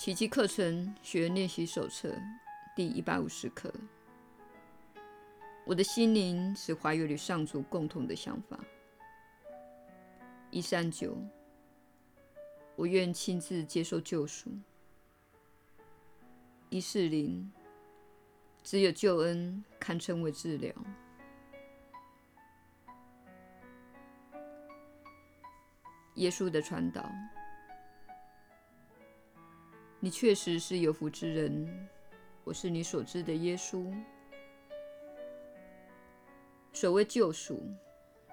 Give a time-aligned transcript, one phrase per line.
[0.00, 2.10] 奇迹课程学练习手册
[2.74, 3.70] 第一百五十课。
[5.66, 8.58] 我的心灵是怀有与上主共同的想法。
[10.50, 11.18] 一三九，
[12.76, 14.50] 我愿亲自接受救赎。
[16.70, 17.52] 一四零，
[18.62, 20.74] 只有救恩堪称为治疗。
[26.14, 27.04] 耶稣的传导。
[30.02, 31.68] 你确实是有福之人，
[32.42, 33.92] 我是你所知的耶稣。
[36.72, 37.62] 所谓救赎，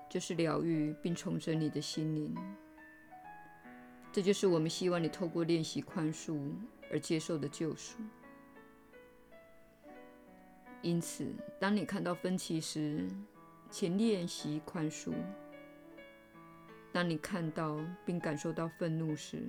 [0.10, 2.34] 就是疗愈并重整你的心灵。
[4.14, 6.40] 这就是我们希望你透过练习宽恕
[6.90, 7.98] 而接受的救赎。
[10.82, 13.06] 因此，当你看到分歧时，
[13.70, 15.12] 请练习宽恕；
[16.94, 19.44] 当你看到并感受到愤怒时，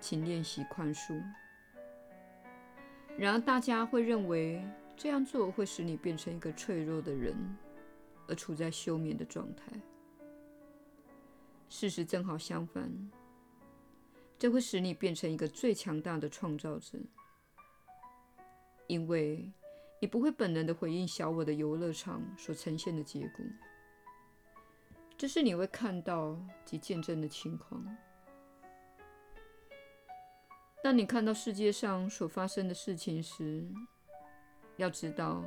[0.00, 1.22] 请练习宽恕。
[3.16, 4.64] 然而，大家会认为
[4.96, 7.34] 这样做会使你变成一个脆弱的人，
[8.28, 9.72] 而处在休眠的状态。
[11.68, 12.90] 事实正好相反，
[14.38, 16.98] 这会使你变成一个最强大的创造者，
[18.86, 19.52] 因为
[20.00, 23.44] 你不会本能地回应小我的游乐场所呈现的结果。
[25.16, 27.84] 这是你会看到及见证的情况。
[30.88, 33.62] 当你看到世界上所发生的事情时，
[34.78, 35.44] 要知道，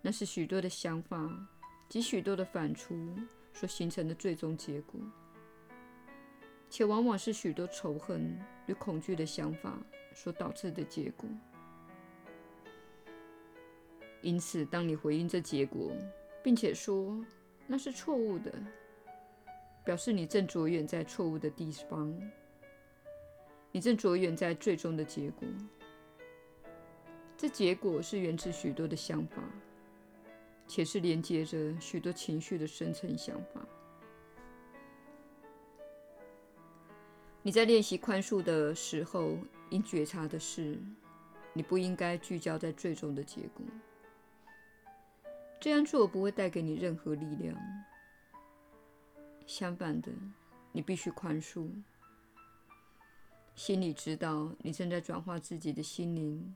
[0.00, 1.30] 那是许多的想法
[1.90, 3.14] 及许多的反刍
[3.52, 4.98] 所形成的最终结果，
[6.70, 8.34] 且往往是许多仇恨
[8.64, 9.76] 与恐惧的想法
[10.14, 11.28] 所导致的结果。
[14.22, 15.92] 因此，当你回应这结果，
[16.42, 17.22] 并且说
[17.66, 18.50] 那是错误的，
[19.84, 22.18] 表示你正着眼在错误的地方。
[23.76, 25.46] 你正着眼在最终的结果，
[27.36, 29.42] 这结果是源自许多的想法，
[30.66, 33.60] 且是连接着许多情绪的深层想法。
[37.42, 39.36] 你在练习宽恕的时候，
[39.68, 40.78] 应觉察的是，
[41.52, 43.62] 你不应该聚焦在最终的结果。
[45.60, 47.54] 这样做不会带给你任何力量。
[49.46, 50.10] 相反的，
[50.72, 51.68] 你必须宽恕。
[53.56, 56.54] 心里知道你正在转化自己的心灵，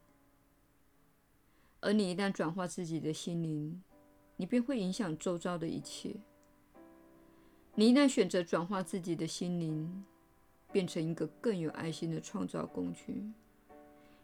[1.80, 3.82] 而你一旦转化自己的心灵，
[4.36, 6.14] 你便会影响周遭的一切。
[7.74, 10.04] 你一旦选择转化自己的心灵，
[10.70, 13.24] 变成一个更有爱心的创造工具，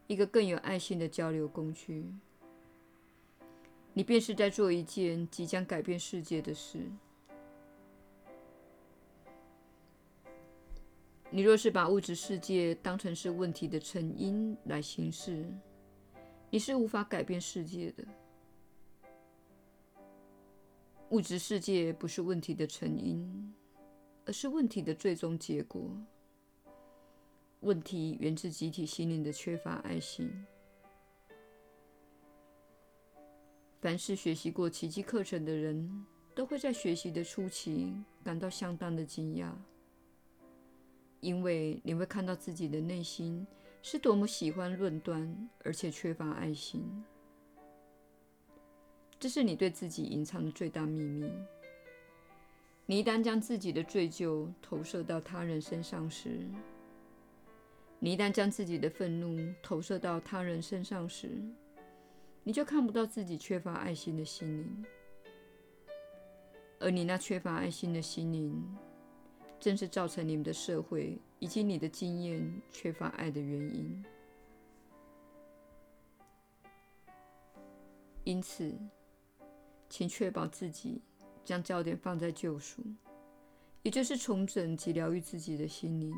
[0.07, 2.05] 一个更有爱心的交流工具，
[3.95, 6.91] 你便是在做一件即将改变世界的事。
[11.31, 15.45] 你若是把物质世界当成是问题的成因来行事，
[16.51, 18.05] 你是无法改变世界的。
[21.11, 23.55] 物质世界不是问题的成因，
[24.25, 25.91] 而是问题的最终结果。
[27.61, 30.31] 问题源自集体心灵的缺乏爱心。
[33.81, 39.53] 凡是学习过奇迹课程的人，都会在学习的初期感到相当的惊讶。
[41.27, 43.45] 因为你会看到自己的内心
[43.83, 47.05] 是多么喜欢论断，而且缺乏爱心。
[49.19, 51.29] 这是你对自己隐藏的最大秘密。
[52.87, 56.39] 你一旦将自己的罪疚投射到他人身上时，
[57.99, 61.29] 你一旦将自己的愤怒投射到他人身上时，
[62.45, 64.87] 你就看不到自己缺乏爱心的心灵。
[66.79, 68.65] 而你那缺乏爱心的心灵，
[69.59, 74.05] 正是造成你们的社会以及你的经验缺乏爱的原因。
[78.25, 78.75] 因此，
[79.89, 81.01] 请确保自己
[81.45, 82.83] 将焦点放在救赎，
[83.83, 86.13] 也就是重整及疗愈自己的心灵。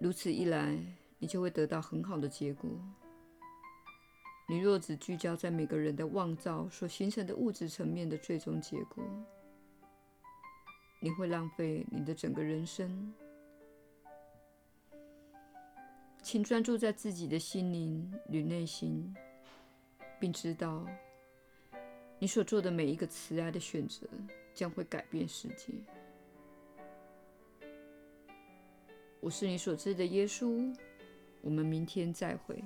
[0.00, 0.78] 如此一来，
[1.18, 2.70] 你就会得到很好的结果。
[4.46, 9.02] 你若只聚焦在每个人的妄造所形成的物质层面的最终结果，
[11.04, 13.12] 你会浪费你的整个人生。
[16.22, 19.14] 请专注在自己的心灵与内心，
[20.18, 20.86] 并知道
[22.18, 24.08] 你所做的每一个慈爱的选择
[24.54, 25.74] 将会改变世界。
[29.20, 30.74] 我是你所知的耶稣。
[31.42, 32.64] 我们明天再会。